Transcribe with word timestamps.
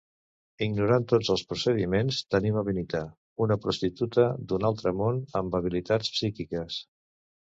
Ignorant 0.65 1.03
tots 1.09 1.27
els 1.33 1.41
procediments 1.49 2.21
tenim 2.35 2.55
a 2.61 2.63
Benita, 2.69 3.01
una 3.47 3.57
prostituta 3.67 4.25
d'una 4.53 4.71
altre 4.73 4.93
món 5.03 5.19
amb 5.43 5.59
habilitats 5.59 6.15
psíquiques. 6.17 6.83